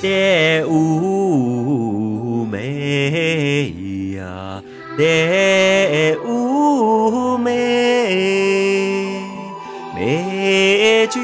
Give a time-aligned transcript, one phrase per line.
[0.00, 3.72] 的妩媚
[4.16, 4.62] 呀，
[4.96, 7.50] 的妩媚，
[9.96, 11.20] 美就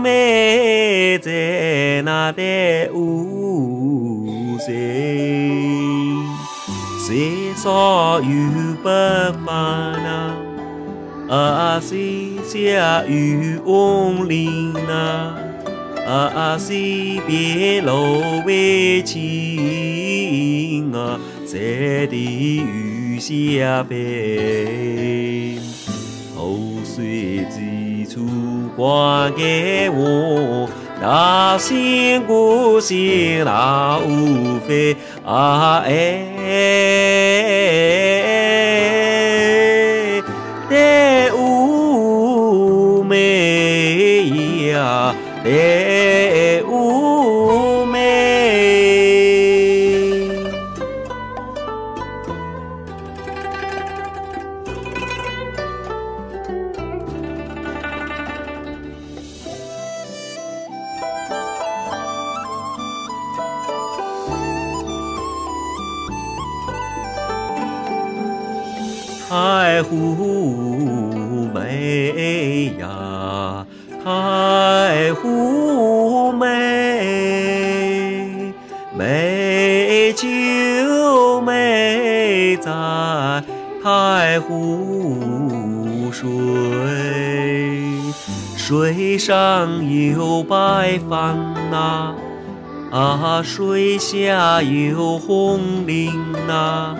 [0.00, 2.42] 美在那的
[2.92, 4.26] 妩
[4.66, 4.72] 媚，
[7.06, 8.28] 谁说有
[8.82, 8.88] 不
[9.46, 10.34] 凡呐？
[11.28, 15.36] 啊，谁家有红绫呐？
[16.06, 25.56] 啊，西边芦苇青啊，在地雨下飞。
[26.34, 28.26] 后随几处
[28.76, 30.68] 还给我，
[31.00, 35.90] 那心过心那无非啊哎，
[40.68, 45.14] 的妩媚呀，
[45.44, 45.50] 的
[69.30, 73.64] 太湖美呀，
[74.02, 76.48] 太湖美，
[78.98, 82.72] 美就美在
[83.84, 86.26] 太湖水，
[88.56, 91.38] 水上有白帆
[91.70, 92.16] 呐、
[92.90, 96.10] 啊，水下有红菱
[96.48, 96.96] 呐、啊，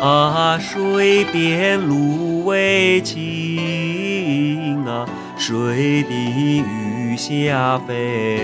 [0.00, 5.06] 啊水边芦苇青啊，
[5.36, 8.40] 水底鱼虾肥。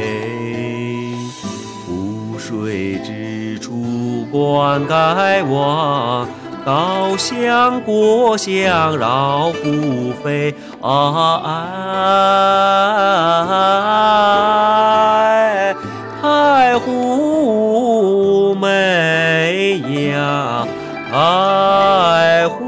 [1.86, 6.28] 湖水之处灌溉望，
[6.62, 10.54] 稻香果香绕湖飞。
[10.82, 11.42] 啊，
[16.20, 19.80] 太湖美
[20.12, 20.66] 呀！
[21.18, 22.65] 爱护